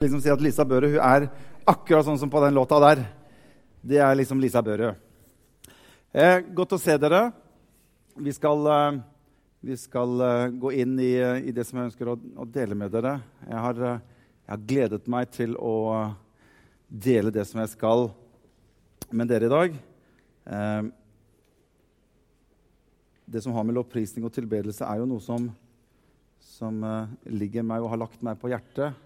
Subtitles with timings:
[0.00, 1.26] liksom si at Lisa Børø, hun er
[1.68, 3.02] akkurat sånn som på den låta der.
[3.84, 4.94] Det er liksom Lisa Børø.
[6.16, 7.18] Eh, godt å se dere.
[8.16, 8.96] Vi skal, eh,
[9.60, 12.78] vi skal eh, gå inn i, eh, i, det som jeg ønsker å, å dele
[12.80, 13.20] med dere.
[13.44, 14.00] Jeg har, eh,
[14.46, 15.74] jeg har, gledet meg til å
[16.88, 18.08] dele det som jeg skal
[19.12, 19.76] med dere i dag.
[20.46, 20.82] Eh,
[23.28, 25.52] det som har med lovprisning og tilbedelse, er jo noe som,
[26.40, 26.80] som
[27.28, 28.96] ligger meg og har lagt meg på hjertet.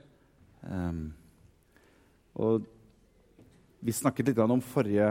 [0.65, 1.13] Um,
[2.35, 2.65] og
[3.85, 5.11] vi snakket litt om forrige,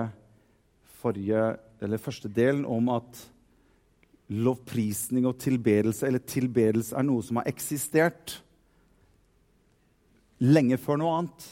[1.00, 1.44] forrige,
[1.84, 3.20] eller første delen om at
[4.34, 8.40] lovprisning og tilbedelse, eller tilbedelse, er noe som har eksistert
[10.42, 11.46] lenge før noe annet.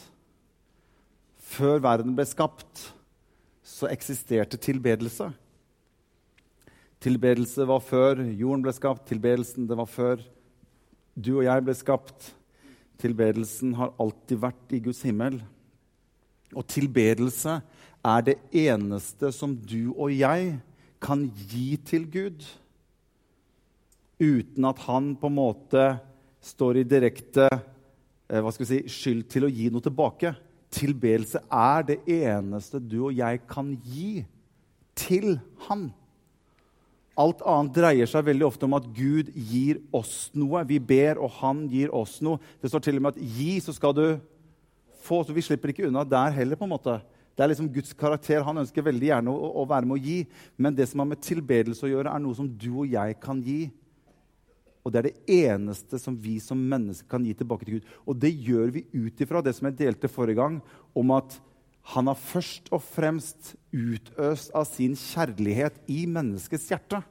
[1.52, 2.88] Før verden ble skapt,
[3.62, 5.30] så eksisterte tilbedelse.
[7.02, 10.22] Tilbedelse var før jorden ble skapt, tilbedelsen det var før
[11.14, 12.32] du og jeg ble skapt.
[13.02, 15.40] Tilbedelsen har alltid vært i Guds himmel.
[16.54, 17.58] Og tilbedelse
[18.02, 20.56] er det eneste som du og jeg
[21.02, 22.44] kan gi til Gud
[24.22, 25.86] uten at han på en måte
[26.42, 30.34] står i direkte eh, si, skyld til å gi noe tilbake.
[30.72, 34.22] Tilbedelse er det eneste du og jeg kan gi
[34.98, 35.90] til han.
[37.20, 40.62] Alt annet dreier seg veldig ofte om at Gud gir oss noe.
[40.68, 42.40] Vi ber, og han gir oss noe.
[42.62, 44.06] Det står til og med at 'gi, så skal du
[45.04, 45.26] få'.
[45.26, 46.56] Så vi slipper ikke unna der heller.
[46.56, 47.02] på en måte.
[47.36, 48.42] Det er liksom Guds karakter.
[48.42, 50.26] Han ønsker veldig gjerne å, å være med å gi.
[50.56, 53.40] Men det som har med tilbedelse å gjøre, er noe som du og jeg kan
[53.42, 53.70] gi.
[54.84, 57.88] Og det er det eneste som vi som mennesker kan gi tilbake til Gud.
[58.06, 60.60] Og det gjør vi ut ifra det som jeg delte forrige gang,
[60.94, 61.38] om at
[61.82, 67.02] han har først og fremst utøst av sin kjærlighet i menneskets hjerte.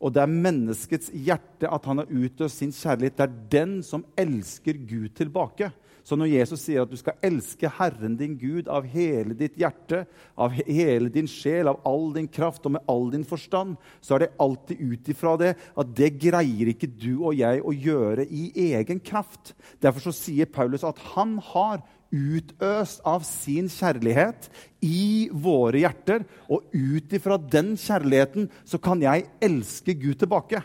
[0.00, 3.18] Og det er menneskets hjerte at han har utøst sin kjærlighet.
[3.18, 5.68] Det er den som elsker Gud tilbake.
[6.00, 10.06] Så når Jesus sier at du skal elske Herren din Gud av hele ditt hjerte,
[10.40, 14.24] av hele din sjel, av all din kraft og med all din forstand, så er
[14.24, 18.48] det alltid ut ifra det at det greier ikke du og jeg å gjøre i
[18.72, 19.52] egen kraft.
[19.84, 24.50] Derfor så sier Paulus at han har utøst av sin kjærlighet
[24.84, 26.26] i våre hjerter.
[26.50, 30.62] Og ut ifra den kjærligheten så kan jeg elske Gud tilbake.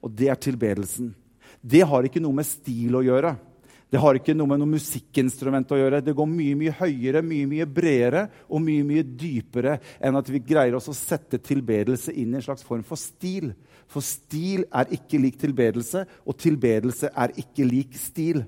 [0.00, 1.14] Og det er tilbedelsen.
[1.60, 3.36] Det har ikke noe med stil å gjøre.
[3.90, 5.98] Det har ikke noe med noe musikkinstrument å gjøre.
[6.06, 10.42] Det går mye mye høyere, mye mye bredere og mye mye dypere enn at vi
[10.46, 13.50] greier oss å sette tilbedelse inn i en slags form for stil.
[13.90, 18.44] For stil er ikke lik tilbedelse, og tilbedelse er ikke lik stil.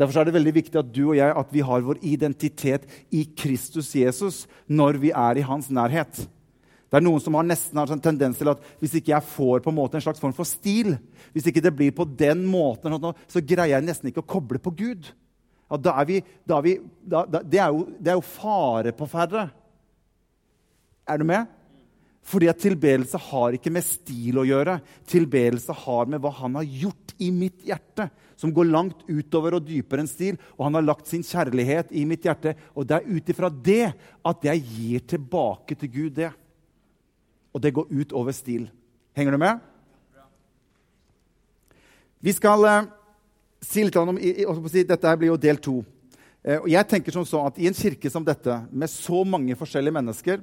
[0.00, 3.26] Derfor er det veldig viktig at du og jeg at vi har vår identitet i
[3.36, 6.22] Kristus Jesus når vi er i hans nærhet.
[6.90, 9.28] Det er Noen som har nesten har en sånn tendens til at hvis ikke jeg
[9.30, 10.96] får på en måte en slags form for stil,
[11.36, 12.96] hvis ikke det blir på den måten,
[13.30, 15.12] så greier jeg nesten ikke å koble på Gud.
[15.70, 16.18] Ja, da er vi,
[16.48, 19.46] da er vi da, da, det, er jo, det er jo fare på ferde.
[21.06, 21.46] Er du med?
[22.26, 24.80] Fordi at tilbedelse har ikke med stil å gjøre.
[25.08, 28.08] Tilbedelse har med hva han har gjort i mitt hjerte,
[28.40, 30.38] som går langt utover og dypere enn stil.
[30.56, 32.54] Og han har lagt sin kjærlighet i mitt hjerte.
[32.74, 33.92] Og det er ut ifra det
[34.26, 36.30] at jeg gir tilbake til Gud det.
[37.52, 38.68] Og det går ut over stil.
[39.16, 39.66] Henger du med?
[42.20, 42.90] Vi skal eh,
[43.64, 44.18] si litt om
[44.68, 45.80] si, Dette blir jo del to.
[46.44, 49.56] Eh, og jeg tenker som så at I en kirke som dette, med så mange
[49.56, 50.42] forskjellige mennesker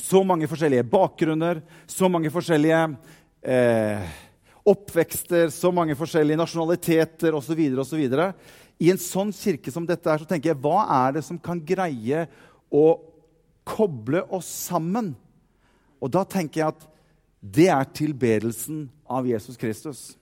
[0.00, 2.80] så mange forskjellige bakgrunner, så mange forskjellige
[3.42, 4.12] eh,
[4.68, 7.62] oppvekster, så mange forskjellige nasjonaliteter osv.
[8.82, 11.60] I en sånn kirke som dette er, så tenker jeg, hva er det som kan
[11.66, 12.26] greie
[12.70, 12.86] å
[13.66, 15.12] koble oss sammen?
[16.02, 16.88] Og da tenker jeg at
[17.42, 20.12] det er tilbedelsen av Jesus Kristus.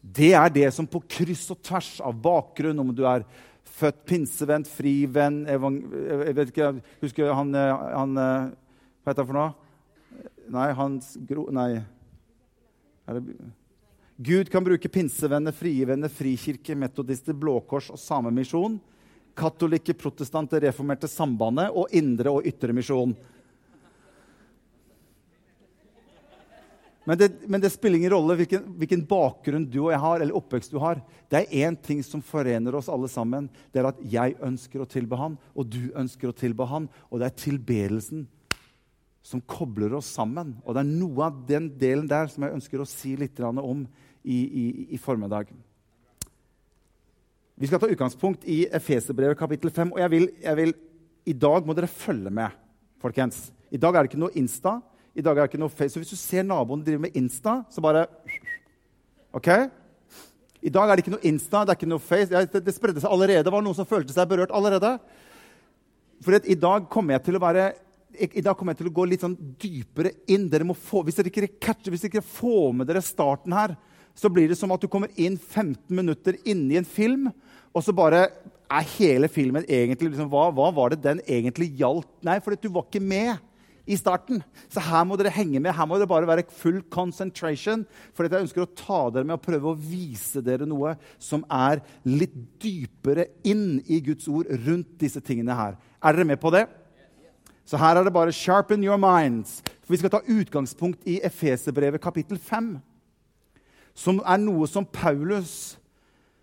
[0.00, 3.24] Det er det som på kryss og tvers av bakgrunn, om du er
[3.76, 6.68] født pinsevenn, frivenn Jeg vet ikke,
[7.02, 9.50] husker han, han hva heter han for noe?
[10.50, 11.48] Nei, hans gro...
[11.54, 11.95] Nei.
[14.16, 18.78] Gud kan bruke pinsevenner, frie venner, frikirke, metodister, Blå Kors og Samemisjon.
[19.36, 23.12] Katolikke, protestante, reformerte Sambandet og Indre og Ytre misjon.
[27.06, 30.38] Men det, men det, spiller ingen rolle hvilken, hvilken, bakgrunn du og jeg har, eller
[30.40, 30.98] oppvekst du har.
[31.30, 33.46] Det er én ting som forener oss alle sammen.
[33.70, 36.88] Det er at jeg ønsker å tilbe Han, og du ønsker å tilbe Han.
[37.12, 38.24] Og det er tilbedelsen
[39.26, 40.54] som kobler oss sammen.
[40.62, 43.82] Og det er noe av den delen der som jeg ønsker å si litt om
[44.22, 45.50] i, i, i formiddag.
[47.56, 49.94] Vi skal ta utgangspunkt i Efeserbrevet kapittel 5.
[49.96, 50.74] Og jeg vil, jeg vil,
[51.26, 52.54] i dag må dere følge med,
[53.02, 53.48] folkens.
[53.72, 54.78] I dag er det ikke noe Insta.
[55.16, 55.94] i dag er det ikke noe face.
[55.94, 58.06] Så hvis du ser naboen drive med Insta, så bare
[59.34, 59.48] OK?
[60.62, 62.30] I dag er det ikke noe Insta, det er ikke noe Face.
[62.30, 63.44] Det, det spredde seg allerede.
[63.46, 64.96] Det var noen som følte seg berørt allerede.
[66.22, 67.72] For i dag kommer jeg til å være
[68.16, 70.48] i dag kommer jeg til å gå litt sånn dypere inn.
[70.74, 73.76] Få, hvis, dere ikke catcher, hvis dere ikke får med dere starten her,
[74.16, 77.28] så blir det som at du kommer inn 15 minutter inni en film,
[77.76, 78.28] og så bare
[78.66, 82.08] er hele filmen egentlig liksom, hva, hva, var det den egentlig gjaldt?
[82.26, 83.36] Nei, for du var ikke med
[83.86, 84.40] i starten.
[84.72, 85.74] Så her må dere henge med.
[85.76, 87.84] Her må det bare være full concentration.
[88.16, 91.84] For jeg ønsker å ta dere med og prøve å vise dere noe som er
[92.08, 95.78] litt dypere inn i Guds ord rundt disse tingene her.
[96.02, 96.66] Er dere med på det?
[97.66, 99.62] Så her er det bare 'sharpen your minds'.
[99.82, 102.78] For Vi skal ta utgangspunkt i Efeserbrevet kapittel 5,
[103.94, 105.78] som er noe som Paulus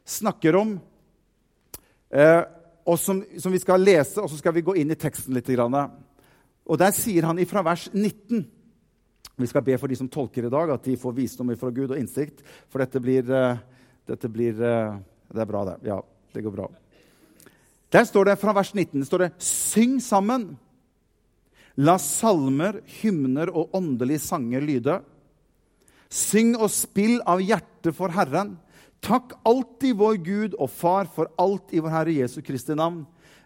[0.05, 0.79] snakker om,
[2.11, 2.43] eh,
[2.85, 5.49] og som, som, vi skal lese, og så skal vi gå inn i teksten litt.
[6.65, 8.45] Og der sier han ifra vers 19
[9.37, 11.91] Vi skal be for de som tolker i dag, at de får visdom fra Gud
[11.91, 12.43] og innsikt.
[12.69, 13.57] For dette blir, uh,
[14.05, 14.99] dette blir uh,
[15.33, 15.87] Det er bra, det.
[15.87, 15.99] Ja,
[16.33, 16.67] det går bra.
[17.91, 20.57] Der står det fra vers 19 står det, Syng sammen.
[21.81, 24.99] La salmer, hymner og åndelige sanger lyde.
[26.13, 28.55] Syng og spill av hjertet for Herren.
[29.03, 33.03] Takk alltid vår Gud og Far for alt i vår Herre Jesu Kristi navn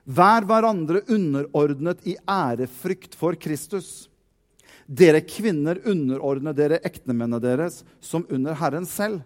[0.07, 4.07] Vær hverandre underordnet i ærefrykt for Kristus.
[4.87, 9.19] Dere kvinner underordne dere ektemennene deres som under Herren selv.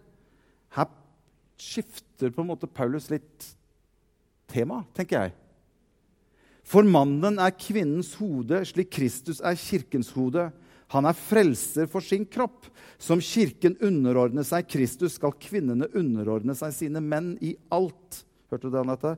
[0.74, 0.90] Her
[1.62, 3.52] skifter på en måte Paulus litt
[4.50, 5.36] tema, tenker jeg.
[6.72, 10.48] For mannen er kvinnens hode, slik Kristus er kirkens hode.
[10.96, 12.70] Han er frelser for sin kropp.
[13.02, 18.22] Som kirken underordner seg Kristus, skal kvinnene underordne seg sine menn i alt.
[18.52, 19.12] Hørte du det, Anette?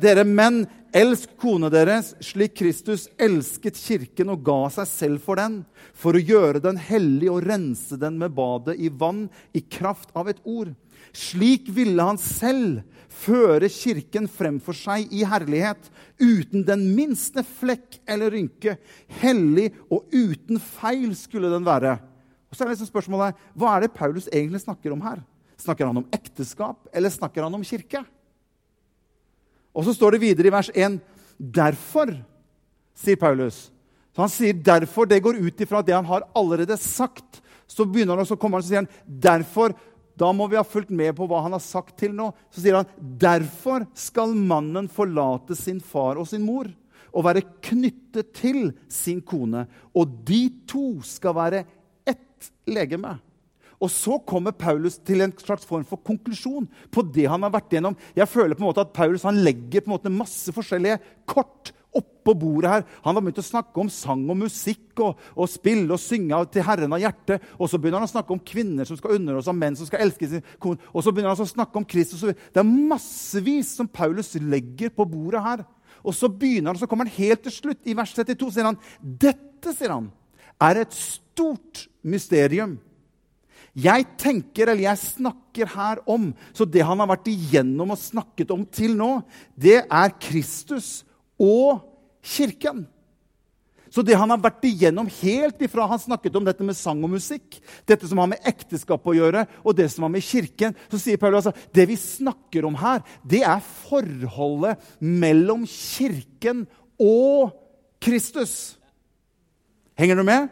[0.00, 0.62] Dere menn,
[0.96, 5.58] elsk kone deres slik Kristus elsket kirken og ga seg selv for den,
[5.92, 10.32] for å gjøre den hellig og rense den med badet i vann i kraft av
[10.32, 10.72] et ord.
[11.12, 12.80] Slik ville han selv
[13.12, 18.76] føre kirken fremfor seg i herlighet, uten den minste flekk eller rynke.
[19.20, 21.98] Hellig og uten feil skulle den være.
[22.50, 25.22] Og så er liksom spørsmålet, Hva er det Paulus egentlig snakker om her?
[25.56, 28.02] Snakker han om ekteskap, eller snakker han om kirke?
[29.72, 30.98] Og så står det videre i vers 1.:
[31.38, 32.12] Derfor,
[32.94, 33.70] sier Paulus.
[34.12, 35.06] Så Han sier derfor.
[35.06, 37.40] Det går ut ifra det han har allerede sagt.
[37.66, 39.72] Så begynner han, og så kommer han og sier han, derfor,
[40.18, 42.30] Da må vi ha fulgt med på hva han har sagt til nå.
[42.52, 46.70] Så sier han derfor skal mannen forlate sin far og sin mor
[47.12, 49.66] og være knyttet til sin kone.
[49.92, 51.64] Og de to skal være
[52.08, 53.18] ett legeme.
[53.82, 57.74] Og så kommer Paulus til en slags form for konklusjon på det han har vært
[57.74, 57.96] gjennom.
[58.14, 62.84] Jeg føler på en måte at Paulus legger masse forskjellige kort oppå bordet her.
[63.04, 66.64] Han har begynt å snakke om sang og musikk og, og spille og synge til
[66.66, 67.44] Herren av hjertet.
[67.58, 70.06] Og så begynner han å snakke om kvinner som skal underholde og menn som skal
[70.06, 70.80] elske sin kone.
[70.92, 72.24] Og så begynner han å snakke om Kristus.
[72.24, 75.66] Det er massevis som Paulus legger på bordet her.
[76.02, 77.82] Og så begynner han, så kommer han helt til slutt.
[77.86, 80.08] I vers 32 sier han dette sier han,
[80.62, 82.78] er et stort mysterium
[83.72, 88.52] jeg tenker, eller jeg snakker her om Så det han har vært igjennom og snakket
[88.52, 89.22] om til nå,
[89.56, 91.06] det er Kristus
[91.42, 91.88] og
[92.22, 92.84] Kirken.
[93.92, 97.12] Så det han har vært igjennom helt ifra han snakket om dette med sang og
[97.12, 101.00] musikk, dette som har med ekteskap å gjøre, og det som har med Kirken, så
[101.02, 106.64] sier Paulus altså, det vi snakker om her, det er forholdet mellom Kirken
[106.96, 107.52] og
[108.02, 108.78] Kristus.
[109.98, 110.48] Henger du med?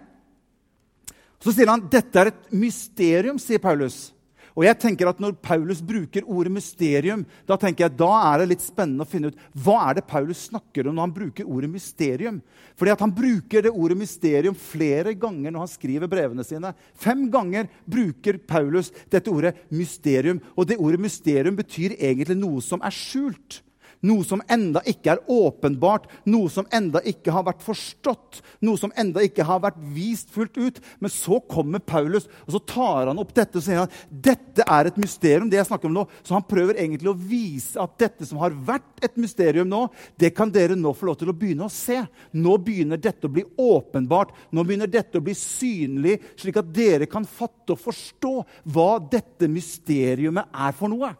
[1.40, 4.11] Så sier han dette er et mysterium, sier Paulus.
[4.57, 8.50] Og jeg tenker at Når Paulus bruker ordet mysterium, da tenker jeg, da er det
[8.52, 11.71] litt spennende å finne ut hva er det Paulus snakker om når han bruker ordet
[11.71, 12.40] mysterium.
[12.78, 16.75] Fordi at Han bruker det ordet mysterium flere ganger når han skriver brevene sine.
[16.95, 20.40] Fem ganger bruker Paulus dette ordet mysterium.
[20.57, 23.62] Og det ordet mysterium betyr egentlig noe som er skjult.
[24.00, 28.95] Noe som enda ikke er åpenbart, noe som enda ikke har vært forstått, noe som
[28.97, 30.80] enda ikke har vært vist fullt ut.
[31.04, 34.88] Men så kommer Paulus og så tar han opp dette og sier at dette er
[34.88, 35.50] et mysterium.
[35.50, 36.07] det jeg snakker om nå.
[36.25, 40.33] Så han prøver egentlig å vise at dette som har vært et mysterium nå, det
[40.37, 42.00] kan dere nå få lov til å begynne å se.
[42.33, 47.09] Nå begynner dette å bli åpenbart, nå begynner dette å bli synlig, slik at dere
[47.11, 48.37] kan fatte og forstå
[48.73, 51.12] hva dette mysteriumet er for noe.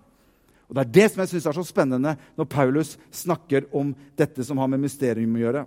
[0.71, 4.45] Og Det er det som jeg synes er så spennende når Paulus snakker om dette
[4.47, 5.65] som har med mysterium å gjøre.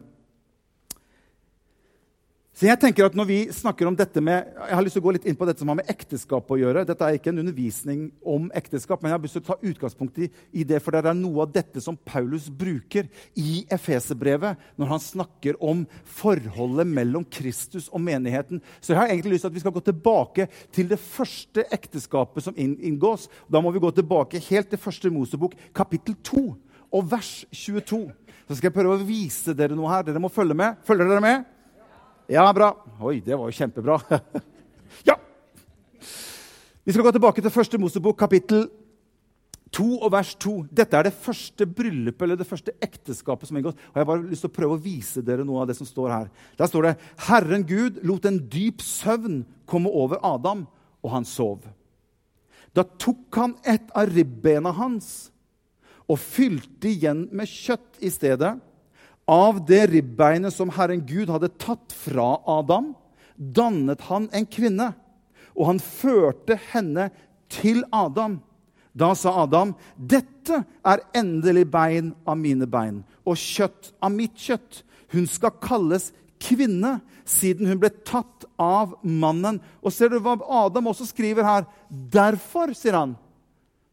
[2.53, 5.05] Så jeg tenker at når vi snakker om dette med, Jeg har lyst til å
[5.07, 6.83] gå litt inn på dette som har med ekteskap å gjøre.
[6.86, 10.19] Dette er ikke en undervisning om ekteskap, men jeg har lyst til å ta utgangspunkt
[10.22, 14.91] i, i det, for det er noe av dette som Paulus bruker i Efeserbrevet når
[14.91, 18.62] han snakker om forholdet mellom Kristus og menigheten.
[18.77, 22.45] Så jeg har egentlig lyst til at vi skal gå tilbake til det første ekteskapet
[22.45, 23.31] som inngås.
[23.50, 26.45] Da må vi gå tilbake helt til første Mosebok, kapittel 2
[26.93, 28.05] og vers 22.
[28.45, 30.05] Så skal jeg prøve å vise dere noe her.
[30.05, 30.77] Dere må følge med.
[30.86, 31.50] Følger dere med?
[32.33, 32.71] Ja, bra.
[33.05, 33.99] Oi, det var jo kjempebra.
[35.09, 35.13] ja!
[36.83, 38.63] Vi skal gå tilbake til første Mosebok, kapittel
[39.77, 40.53] 2 og vers 2.
[40.73, 43.77] Dette er det første bryllupet eller det første ekteskapet som inngås.
[43.77, 45.89] Og jeg har bare lyst til å prøve å vise dere noe av det som
[45.89, 46.33] står her.
[46.57, 46.95] Der står det
[47.27, 50.65] Herren Gud lot en dyp søvn komme over Adam,
[51.05, 51.69] og han sov.
[52.73, 55.29] Da tok han et av ribbena hans
[56.09, 58.55] og fylte igjen med kjøtt i stedet.
[59.29, 62.91] Av det ribbeinet som Herren Gud hadde tatt fra Adam,
[63.35, 64.91] dannet han en kvinne,
[65.53, 67.09] og han førte henne
[67.51, 68.41] til Adam.
[68.93, 74.83] Da sa Adam, 'Dette er endelig bein av mine bein og kjøtt av mitt kjøtt.'
[75.13, 76.09] Hun skal kalles
[76.41, 79.59] kvinne, siden hun ble tatt av mannen.
[79.85, 80.33] Og ser du hva
[80.65, 81.67] Adam også skriver her?
[81.89, 83.13] Derfor, sier han,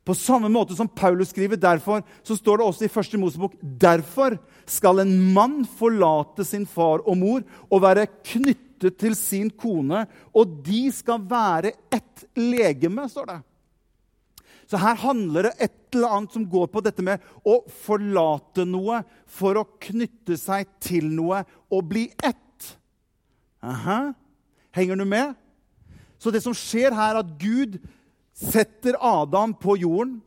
[0.04, 4.38] på samme måte som Paulus skriver derfor, så står det også i første Mosebok derfor
[4.70, 10.56] skal en mann forlate sin far og mor og være knyttet til sin kone, og
[10.64, 13.38] de skal være ett legeme, står det.
[14.70, 19.02] Så her handler det et eller annet som går på dette med å forlate noe
[19.26, 22.68] for å knytte seg til noe og bli ett.
[23.66, 24.12] Aha.
[24.72, 25.34] Henger du med?
[26.22, 27.80] Så det som skjer her, er at Gud
[28.40, 30.20] setter Adam på jorden.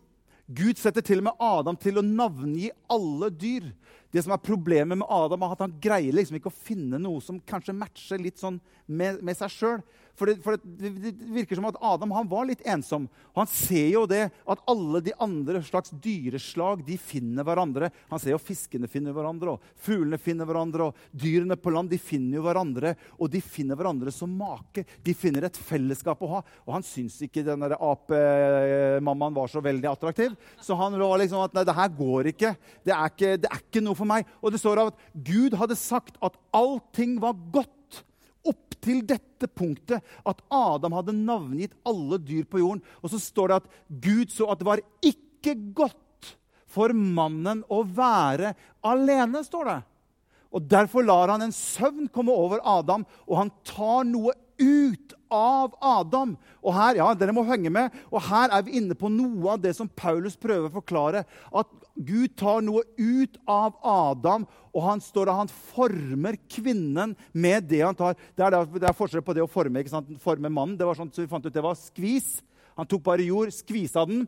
[0.46, 3.72] Gud setter til og med Adam til å navngi alle dyr.
[4.14, 7.24] Det som er Problemet med Adam er at han greier liksom ikke å finne noe
[7.24, 9.82] som kanskje matcher litt sånn med, med seg sjøl.
[10.14, 13.08] For, det, for det, det, virker som at Adam han var litt ensom.
[13.34, 17.90] Og han ser jo det at alle de andre slags dyreslag de finner hverandre.
[18.12, 22.00] Han ser jo fiskene finner hverandre, og fuglene finner hverandre, og dyrene på land de
[22.02, 22.94] finner jo hverandre.
[23.18, 24.86] Og de finner hverandre som make.
[25.02, 26.46] De finner et fellesskap å ha.
[26.68, 30.38] Og han syns ikke den apemammaen var så veldig attraktiv.
[30.62, 32.56] Så han var liksom at nei, det her går ikke.
[32.86, 34.30] Det er ikke, det er ikke noe for meg.
[34.44, 37.80] Og det står av at Gud hadde sagt at allting var godt
[38.50, 42.84] opp til dette punktet at Adam hadde navngitt alle dyr på jorden.
[43.02, 43.72] Og så står det at
[44.04, 46.00] Gud så at det var ikke godt
[46.74, 48.54] for mannen å være
[48.86, 49.44] alene.
[49.46, 49.80] står det.
[50.54, 55.74] Og Derfor lar han en søvn komme over Adam, og han tar noe ut av
[55.82, 56.36] Adam.
[56.62, 59.64] Og her, ja, dere må henge med, og her er vi inne på noe av
[59.64, 61.24] det som Paulus prøver å forklare.
[61.50, 67.68] At Gud tar noe ut av Adam, og han står der, han former kvinnen med
[67.70, 68.18] det han tar.
[68.34, 70.10] Det er, det er forskjell på det å forme, ikke sant?
[70.24, 70.78] forme mannen.
[70.80, 72.40] Det var sånn, så vi fant ut det var skvis.
[72.80, 74.26] Han tok bare jord, skvisa den,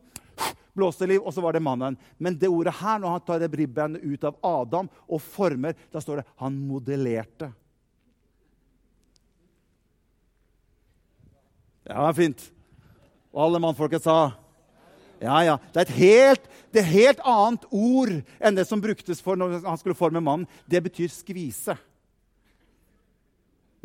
[0.76, 1.98] blåste liv, og så var det mannen.
[2.22, 6.02] Men det ordet her, når han tar det ribbeinet ut av Adam og former, da
[6.04, 7.50] står det han modellerte.
[11.86, 12.48] Ja, fint.
[13.34, 14.34] Og alle mannfolket sa
[15.22, 15.56] ja, ja.
[15.72, 19.60] Det er et helt, det er helt annet ord enn det som bruktes for når
[19.64, 20.48] han skulle forme mannen.
[20.68, 21.76] Det betyr skvise.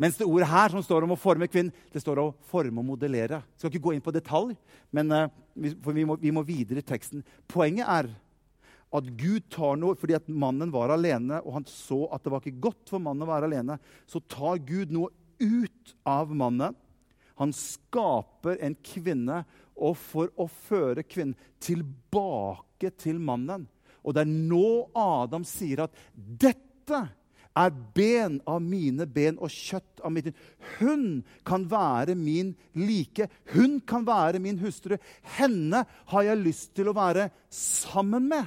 [0.02, 2.82] Mens det ordet her som står om å forme kvinnen, det står om å forme
[2.82, 3.42] og modellere.
[3.54, 4.56] Jeg skal ikke gå inn på detalj,
[4.90, 7.22] men, uh, for vi må, vi må videre i teksten.
[7.46, 8.10] Poenget er
[8.92, 12.42] at Gud tar noe fordi at mannen var alene, og han så at det var
[12.42, 13.78] ikke godt for mannen å være alene.
[14.10, 16.76] Så tar Gud noe ut av mannen
[17.40, 19.42] han skaper en kvinne
[19.76, 23.66] og for å føre kvinnen tilbake til mannen.
[24.02, 27.02] Og det er nå Adam sier at 'dette
[27.56, 30.32] er ben av mine ben og kjøtt av mitt
[30.78, 33.28] Hun kan være min like.
[33.52, 34.96] Hun kan være min hustru.
[35.36, 38.46] Henne har jeg lyst til å være sammen med.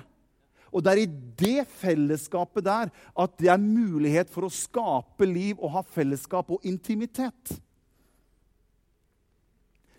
[0.75, 5.55] Og det er i det fellesskapet der at det er mulighet for å skape liv
[5.61, 7.53] og ha fellesskap og intimitet.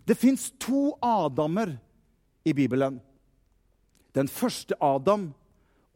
[0.07, 1.75] Det fins to Adamer
[2.47, 3.01] i Bibelen.
[4.15, 5.33] Den første Adam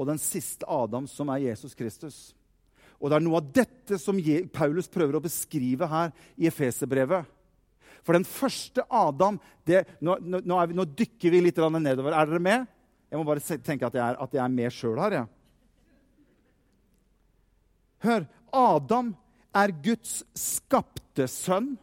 [0.00, 2.18] og den siste Adam, som er Jesus Kristus.
[3.00, 4.18] Og Det er noe av dette som
[4.52, 7.28] Paulus prøver å beskrive her i Efeserbrevet.
[8.04, 9.38] For den første Adam
[9.68, 12.12] det, nå, nå, vi, nå, dykker vi litt nedover.
[12.12, 12.66] Er dere med?
[13.10, 15.16] Jeg må bare tenke at jeg er, at jeg er med sjøl her.
[15.20, 15.24] Ja.
[18.04, 18.26] Hør.
[18.50, 19.14] Adam
[19.54, 21.76] er Guds skapte sønn,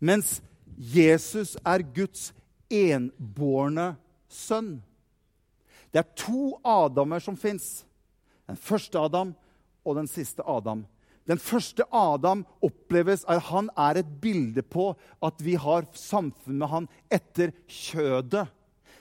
[0.00, 0.38] mens
[0.76, 2.32] Jesus er Guds
[2.72, 3.94] enbårne
[4.28, 4.78] sønn.
[5.92, 7.84] Det er to Adamer som fins.
[8.48, 9.32] Den første Adam
[9.84, 10.84] og den siste Adam.
[11.24, 14.90] Den første Adam oppleves at han er et bilde på
[15.24, 18.48] at vi har samfunn med han etter kjødet.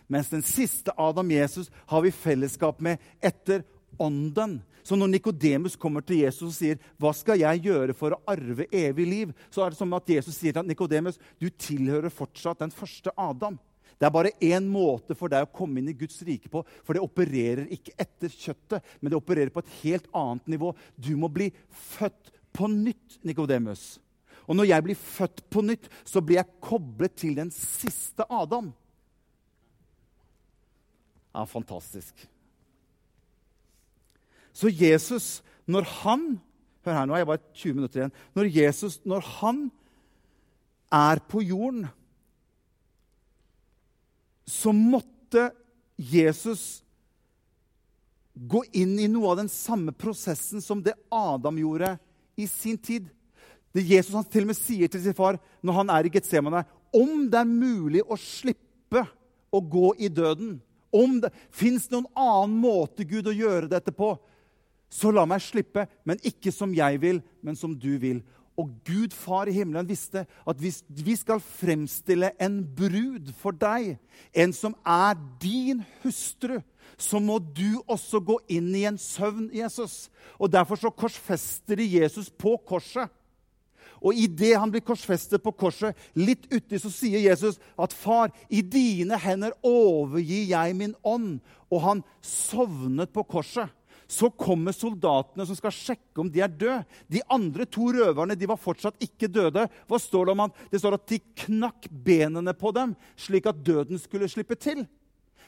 [0.08, 3.64] Mens den siste Adam, Jesus, har vi fellesskap med etter
[4.00, 4.62] ånden.
[4.84, 8.68] Så når Nikodemus kommer til Jesus og sier, 'Hva skal jeg gjøre for å arve
[8.72, 12.72] evig liv?' så er det som at Jesus sier til Nikodemus, 'Du tilhører fortsatt den
[12.72, 13.58] første Adam'.
[14.00, 16.66] Det er bare én måte for deg å komme inn i Guds rike på.
[16.84, 20.76] For det opererer ikke etter kjøttet, men det opererer på et helt annet nivå.
[21.00, 24.00] Du må bli født på nytt, Nikodemus.
[24.48, 28.74] Og når jeg blir født på nytt, så blir jeg koblet til den siste Adam.
[31.34, 32.28] Ja, fantastisk.
[34.54, 36.28] Så Jesus, når han
[36.84, 38.16] Hør her, nå er jeg bare 20 minutter igjen.
[38.36, 39.60] Når Jesus, når han
[40.92, 41.86] er på jorden,
[44.44, 45.46] så måtte
[45.96, 46.84] Jesus
[48.34, 51.94] gå inn i noe av den samme prosessen som det Adam gjorde
[52.36, 53.08] i sin tid.
[53.74, 56.66] Det Jesus han til og med sier til sin far når han er i Getsemane,
[56.94, 59.06] om det er mulig å slippe
[59.54, 60.58] å gå i døden
[60.94, 64.12] om det fins noen annen måte Gud å gjøre dette på,
[64.94, 68.22] så la meg slippe, men ikke som jeg vil, men som du vil.
[68.60, 73.96] Og Gud, Far i himmelen, visste at hvis vi skal fremstille en brud for deg,
[74.38, 76.60] en som er din hustru,
[76.98, 80.12] så må du også gå inn i en søvn, Jesus.
[80.38, 83.10] Og Derfor så korsfester de Jesus på korset.
[84.04, 88.62] Og idet han blir korsfestet på korset, litt uti, så sier Jesus at 'Far, i
[88.62, 91.40] dine hender overgir jeg min ånd.'
[91.72, 93.70] Og han sovnet på korset.
[94.14, 96.82] Så kommer soldatene som skal sjekke om de er døde.
[97.10, 99.66] De andre to røverne de var fortsatt ikke døde.
[99.90, 100.44] Hva står Det om?
[100.46, 100.54] han?
[100.70, 104.84] Det står at de knakk benene på dem, slik at døden skulle slippe til.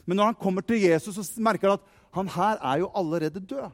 [0.06, 3.44] Men når han kommer til Jesus, så merker han at han her er jo allerede
[3.44, 3.70] død.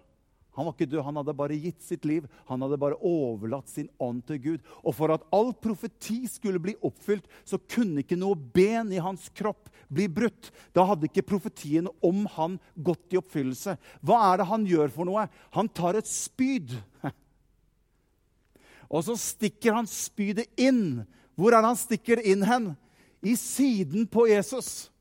[0.58, 2.26] Han var ikke død, han hadde bare gitt sitt liv.
[2.50, 4.66] Han hadde bare overlatt sin ånd til Gud.
[4.84, 9.30] Og for at all profeti skulle bli oppfylt, så kunne ikke noe ben i hans
[9.38, 10.52] kropp bli brutt.
[10.76, 13.78] Da hadde ikke profetien om han gått i oppfyllelse.
[14.04, 15.28] Hva er det han gjør for noe?
[15.56, 16.76] Han tar et spyd.
[18.92, 21.06] Og så stikker han spydet inn.
[21.40, 22.74] Hvor er det han stikker det inn hen?
[23.24, 24.92] I siden på Jesus.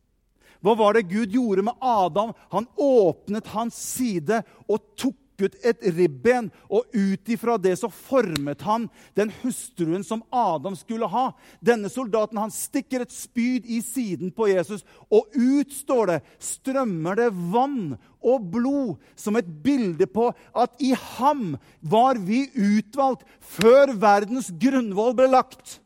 [0.61, 2.35] Hva var det Gud gjorde med Adam?
[2.53, 5.17] Han åpnet hans side og tok
[5.47, 8.89] ut et ribben, og ut ifra det så formet han
[9.19, 11.31] den hustruen som Adam skulle ha.
[11.65, 17.19] Denne soldaten han stikker et spyd i siden på Jesus, og ut, står det, strømmer
[17.21, 23.95] det vann og blod, som et bilde på at i ham var vi utvalgt før
[24.01, 25.81] verdens grunnvoll ble lagt.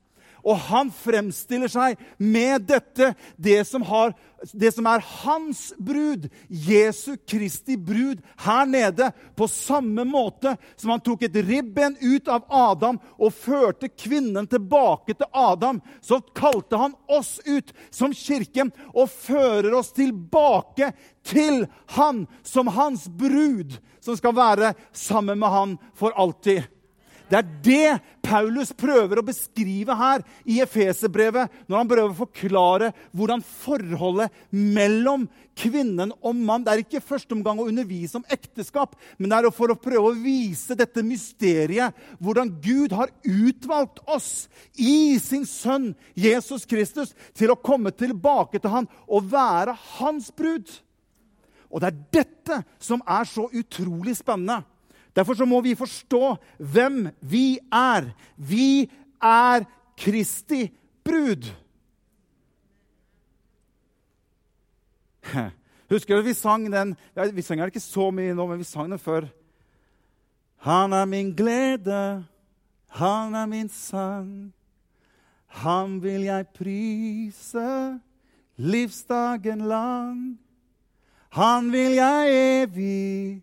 [0.45, 4.13] Og han fremstiller seg med dette, det som, har,
[4.53, 9.09] det som, er hans brud, Jesu Kristi brud, her nede.
[9.37, 15.17] På samme måte som han tok et ribben ut av Adam og førte kvinnen tilbake
[15.17, 20.93] til Adam, så kalte han oss ut som kirken og fører oss tilbake
[21.25, 21.65] til
[21.97, 26.69] han som hans brud, som skal være sammen med han for alltid.
[27.31, 27.93] Det er det
[28.25, 35.27] Paulus prøver å beskrive her i Efeserbrevet, når han prøver å forklare hvordan forholdet mellom
[35.57, 39.51] kvinnen og mann Det er ikke første omgang å undervise om ekteskap, men det er
[39.55, 41.95] for å prøve å vise dette mysteriet.
[42.19, 48.73] Hvordan Gud har utvalgt oss i sin sønn Jesus Kristus til å komme tilbake til
[48.73, 50.69] han og være hans brud.
[51.71, 54.63] Og det er dette som er så utrolig spennende.
[55.17, 58.11] Derfor så må vi forstå hvem vi er.
[58.37, 58.91] Vi
[59.23, 59.65] er
[59.99, 60.67] Kristi
[61.05, 61.53] brud.
[65.93, 66.97] Husker du vi sang den
[67.35, 69.29] Vi synger den ikke så mye nå, men vi sang den før.
[70.65, 72.25] Han er min glede,
[72.89, 74.55] han er min sang.
[75.47, 78.01] Han vil jeg prise
[78.57, 80.39] livsdagen lang.
[81.31, 83.43] Han vil jeg evig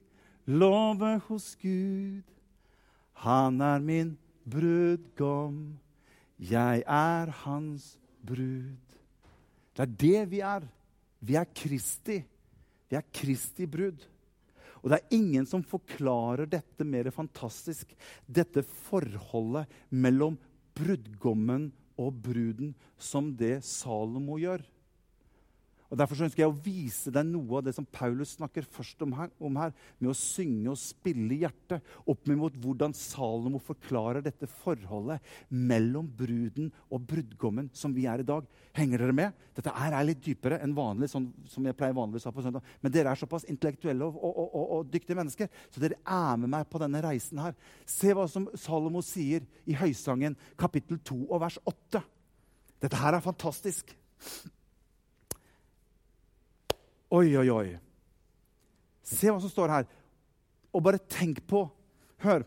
[0.51, 2.23] love hos Gud.
[3.23, 4.15] Han er min
[4.49, 5.77] brudgom,
[6.41, 8.77] jeg er hans brud.
[9.71, 10.65] Det er det vi er.
[11.21, 12.17] Vi er Kristi.
[12.89, 14.01] Vi er Kristi brud.
[14.81, 17.93] Og det er ingen som forklarer dette mer fantastisk,
[18.25, 20.39] dette forholdet mellom
[20.73, 21.69] brudgommen
[22.01, 24.63] og bruden, som det Salomo gjør.
[25.91, 29.01] Og Derfor så ønsker jeg å vise deg noe av det som Paulus snakker først
[29.03, 34.23] om her, om her, med å synge og spille hjertet, opp mot hvordan Salomo forklarer
[34.23, 35.19] dette forholdet
[35.51, 38.47] mellom bruden og brudgommen som vi er i dag.
[38.77, 39.41] Henger dere med?
[39.57, 42.71] Dette er litt dypere enn vanlig, sånn som jeg pleier vanligvis å ha på søndag.
[42.79, 46.53] Men dere er såpass intellektuelle og, og, og, og, dyktige mennesker, så dere er med
[46.55, 47.57] meg på denne reisen her.
[47.83, 52.05] Se hva som Salomo sier i Høysangen kapittel 2 og vers 8.
[52.81, 53.91] Dette her er fantastisk.
[57.11, 57.69] Oi, oi, oi.
[59.03, 59.87] Se hva som står her.
[60.71, 61.65] Og bare tenk på
[62.23, 62.45] Hør.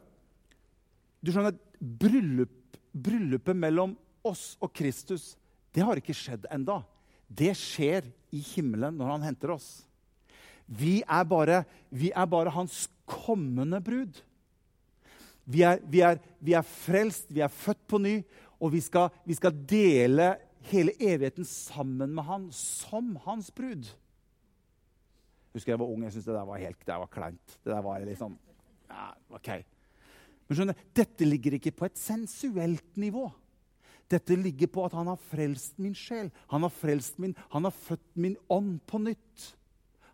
[1.21, 2.53] Du skjønner, bryllup,
[2.95, 5.33] Bryllupet mellom oss og Kristus
[5.75, 6.79] det har ikke skjedd enda.
[7.27, 9.83] Det skjer i himmelen når han henter oss.
[10.71, 14.21] Vi er bare, vi er bare hans kommende brud.
[15.45, 18.15] Vi er, vi, er, vi er, frelst, vi er født på ny,
[18.63, 20.31] og vi skal, vi skal dele
[20.71, 23.91] hele evigheten sammen med han som hans brud
[25.55, 26.03] husker jeg var ung.
[26.05, 27.57] Jeg syntes det der var helt det var kleint.
[27.63, 28.37] Det der var liksom
[28.91, 29.51] ja, ok.
[30.45, 33.29] Men skjønner, dette ligger ikke på et sensuelt nivå.
[34.13, 36.29] Dette ligger på at han har frelst min sjel.
[36.53, 39.55] Han har frelst min, han har født min ånd på nytt.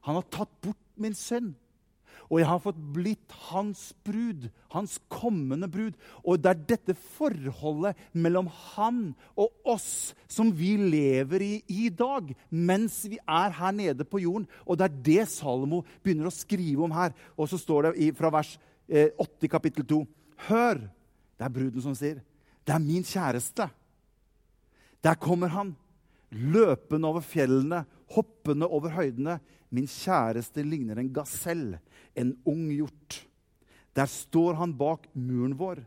[0.06, 1.56] Han har tatt bort min synd.
[2.30, 5.96] Og jeg har fått blitt hans brud, hans kommende brud.
[6.22, 9.00] Og det er dette forholdet mellom han
[9.34, 14.46] og oss som vi lever i i dag, mens vi er her nede på jorden.
[14.62, 17.10] Og det er det Salomo begynner å skrive om her.
[17.34, 18.54] Og så står det fra vers
[18.86, 20.00] eh, 8 i kapittel 2.
[20.46, 20.86] Hør!
[21.34, 22.20] Det er bruden som sier.
[22.62, 23.66] Det er min kjæreste.
[25.00, 25.72] Der kommer han,
[26.30, 27.82] løpende over fjellene,
[28.14, 29.38] hoppende over høydene.
[29.70, 31.78] Min kjæreste ligner en gasell,
[32.18, 33.20] en ung hjort.
[33.94, 35.82] Der står han bak muren vår.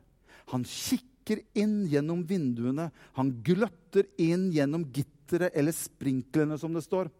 [0.51, 2.89] Han kikker inn gjennom vinduene.
[3.17, 7.11] Han gløtter inn gjennom gitteret eller sprinklene, som det står.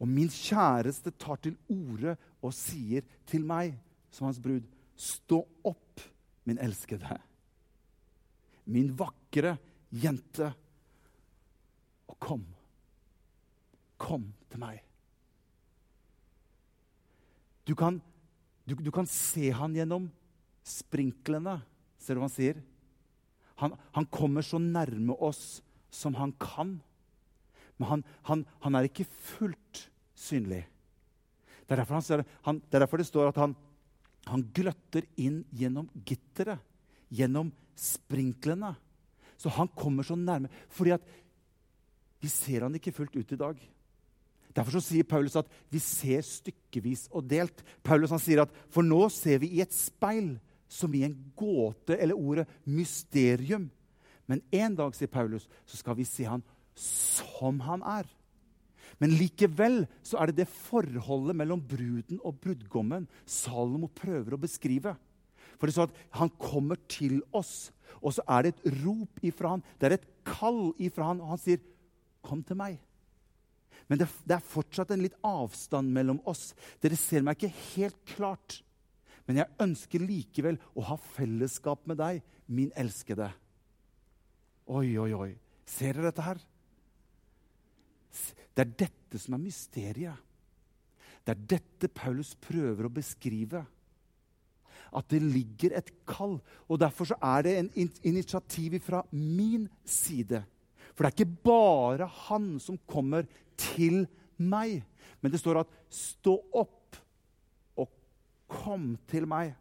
[0.00, 3.74] Og min kjæreste tar til orde og sier til meg,
[4.10, 4.64] som hans brud,
[4.96, 6.00] stå opp,
[6.48, 7.18] min elskede.
[8.70, 9.56] Min vakre
[9.90, 10.48] jente.
[12.10, 12.46] Og kom.
[14.00, 14.80] Kom til meg.
[17.68, 18.00] Du kan,
[18.66, 20.08] du, du kan se han gjennom
[20.66, 21.60] sprinklene.
[22.00, 22.60] Ser du hva han sier?
[23.60, 25.60] Han, han, kommer så nærme oss
[25.92, 26.78] som han kan.
[27.76, 29.84] Men han, han, han er ikke fullt
[30.16, 30.64] synlig.
[31.66, 32.24] Det er derfor, det,
[32.72, 33.56] er derfor det står at han,
[34.56, 36.58] gløtter inn gjennom gitteret.
[37.10, 38.72] Gjennom sprinklene.
[39.40, 40.50] Så han kommer så nærme.
[40.70, 41.06] Fordi at
[42.20, 43.60] vi ser han ikke fullt ut i dag.
[44.56, 47.62] Derfor så sier Paulus at vi ser stykkevis og delt.
[47.86, 50.34] Paulus han sier at for nå ser vi i et speil
[50.70, 53.68] som i en gåte, eller ordet mysterium.
[54.30, 56.44] Men en dag, sier Paulus, så skal vi se han
[56.78, 58.06] som han er.
[59.00, 64.94] Men likevel så er det det forholdet mellom bruden og brudgommen Salomo prøver å beskrive.
[65.56, 69.24] For det er sånn at Han kommer til oss, og så er det et rop
[69.26, 69.64] ifra han.
[69.78, 71.60] Det er et kall ifra han, og han sier,
[72.22, 72.78] 'Kom til meg'.
[73.90, 76.52] Men det, det, er fortsatt en litt avstand mellom oss.
[76.78, 78.60] Dere ser meg ikke helt klart.
[79.26, 83.32] Men jeg ønsker likevel å ha fellesskap med deg, min elskede.
[84.70, 85.30] Oi, oi, oi.
[85.66, 86.40] Ser dere dette her?
[88.54, 90.26] Det er dette som er mysteriet.
[91.26, 93.64] Det er dette Paulus prøver å beskrive.
[94.94, 96.38] At det ligger et kall.
[96.70, 97.70] Og Derfor er det en
[98.06, 100.44] initiativ fra min side.
[101.00, 103.24] For det er ikke bare han som kommer
[103.56, 104.02] til
[104.36, 104.82] meg.
[105.24, 106.98] Men det står at 'stå opp
[107.80, 107.88] og
[108.44, 109.54] kom til meg'.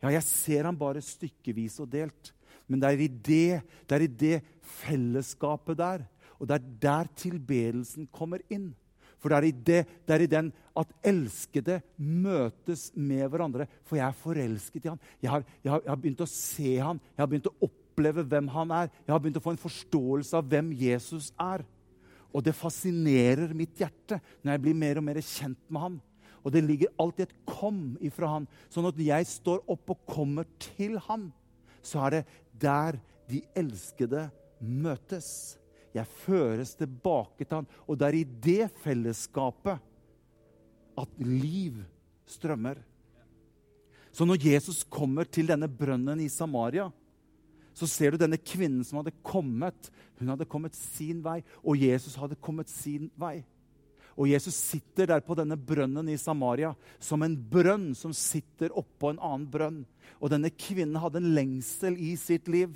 [0.00, 2.32] Ja, jeg ser ham bare stykkevis og delt.
[2.66, 6.06] Men det er i det, det, er i det fellesskapet der.
[6.40, 8.74] Og det er der tilbedelsen kommer inn.
[9.18, 13.66] For det er, det, det er i den at elskede møtes med hverandre.
[13.84, 15.00] For jeg er forelsket i han.
[15.20, 17.00] Jeg har, jeg har, jeg har begynt å se han.
[17.12, 18.90] Jeg har begynt å oppleve hvem han er.
[19.06, 21.64] Jeg har begynt å få en forståelse av hvem Jesus er.
[22.32, 26.00] Og det fascinerer mitt hjerte når jeg blir mer og mer kjent med han.
[26.44, 28.48] Og det ligger alltid et 'kom' ifra han.
[28.70, 31.32] Sånn at når jeg står opp og kommer til han,
[31.82, 32.26] så er det
[32.58, 34.30] der de elskede
[34.60, 35.58] møtes.
[35.94, 37.66] Jeg føres tilbake til han.
[37.88, 39.80] Og det er i det fellesskapet
[40.98, 41.84] at liv
[42.26, 42.78] strømmer.
[44.12, 46.90] Så når Jesus kommer til denne brønnen i Samaria,
[47.78, 49.92] så ser du denne kvinnen som hadde kommet.
[50.18, 53.44] Hun hadde kommet sin vei, og Jesus hadde kommet sin vei.
[54.18, 59.12] Og Jesus sitter der på denne brønnen i Samaria som en brønn som sitter oppå
[59.12, 59.84] en annen brønn.
[60.18, 62.72] Og denne kvinnen hadde en lengsel i sitt liv.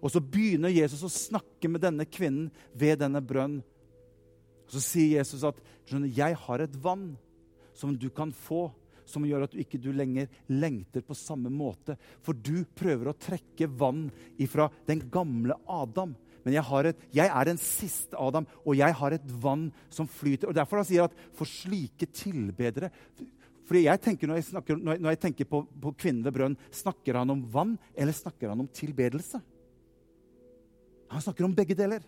[0.00, 3.60] Og så begynner Jesus å snakke med denne kvinnen ved denne brønnen.
[4.70, 7.18] Så sier Jesus at 'Jeg har et vann
[7.74, 8.72] som du kan få'
[9.10, 11.96] som gjør at du ikke du lenger lengter på samme måte.
[12.24, 14.06] For du prøver å trekke vann
[14.40, 16.14] ifra den gamle Adam.
[16.44, 20.48] Men jeg, et, jeg, er den siste Adam, og jeg har et vann som flyter.
[20.48, 22.92] Og Derfor han sier at for slike tilbedere
[23.70, 27.20] fordi jeg tenker, Når jeg, snakker, når jeg tenker på, på kvinnen ved brønnen, snakker
[27.20, 29.38] han om vann eller snakker han om tilbedelse?
[31.14, 32.02] Han snakker om begge deler.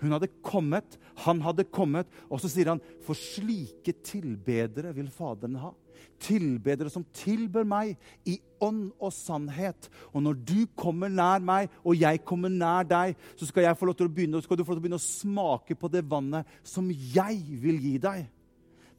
[0.00, 5.58] Hun hadde kommet, han hadde kommet, og så sier han, for slike tilbedere vil Faderen
[5.60, 5.74] ha.
[6.20, 7.92] Tilbedere som tilbør meg
[8.28, 9.88] i ånd og sannhet.
[10.12, 13.90] Og når du kommer nær meg, og jeg kommer nær deg, så skal, jeg få
[13.90, 16.04] lov til å begynne, skal du få lov til å begynne å smake på det
[16.08, 18.24] vannet som jeg vil gi deg.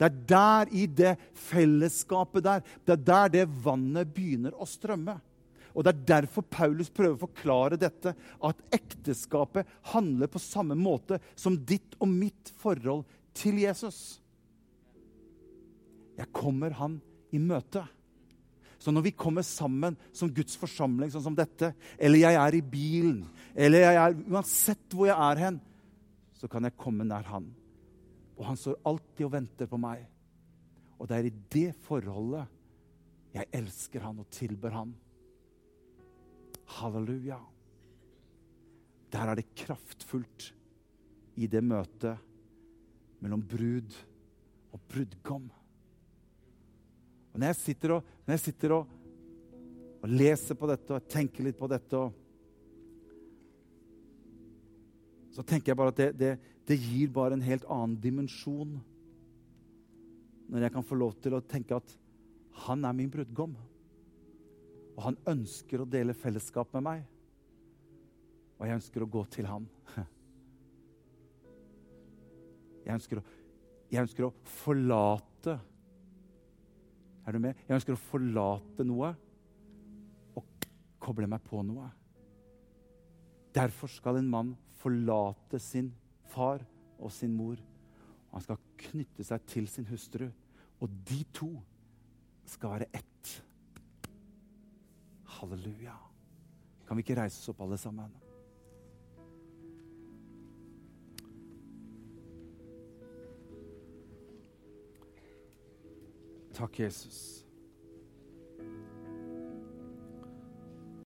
[0.02, 5.20] Det er der, i det fellesskapet der, det er der det vannet begynner å strømme.
[5.76, 11.20] Og Det er derfor Paulus prøver å forklare dette, at ekteskapet handler på samme måte
[11.36, 13.06] som ditt og mitt forhold
[13.38, 14.20] til Jesus.
[16.18, 17.00] Jeg kommer han
[17.32, 17.86] i møte.
[18.82, 22.64] Så når vi kommer sammen som Guds forsamling, sånn som dette, eller jeg er i
[22.66, 23.20] bilen,
[23.54, 25.60] eller jeg er, uansett hvor jeg er hen,
[26.34, 27.46] så kan jeg komme nær han.
[28.40, 30.02] Og han står alltid og venter på meg.
[30.98, 32.50] Og det er i det forholdet
[33.36, 34.96] jeg elsker han og tilber han.
[36.78, 37.40] Halleluja.
[39.12, 40.52] Der er det kraftfullt
[41.36, 42.20] i det møtet
[43.22, 43.96] mellom brud
[44.72, 45.50] og brudgom.
[47.32, 48.96] Og Når jeg sitter og, jeg sitter og,
[50.02, 52.02] og leser på dette og tenker litt på dette
[55.32, 56.32] Så tenker jeg bare at det, det,
[56.68, 58.74] det gir bare en helt annen dimensjon
[60.52, 61.94] når jeg kan få lov til å tenke at
[62.66, 63.54] han er min brudgom.
[64.96, 67.04] Og han ønsker å dele fellesskap med meg.
[68.60, 69.68] Og jeg ønsker å gå til ham.
[72.82, 73.22] Jeg ønsker å,
[73.94, 75.54] jeg ønsker å forlate
[77.22, 77.60] Er du med?
[77.68, 79.12] Jeg ønsker å forlate noe
[80.34, 80.66] og
[80.98, 81.92] koble meg på noe.
[83.54, 85.92] Derfor skal en mann forlate sin
[86.34, 86.66] far
[86.98, 87.62] og sin mor.
[88.32, 90.26] Og han skal knytte seg til sin hustru.
[90.82, 91.52] Og de to
[92.50, 93.36] skal være ett.
[95.42, 95.94] Halleluja.
[96.88, 98.12] Kan vi ikke reise oss opp, alle sammen?
[106.54, 107.42] Takk, Jesus.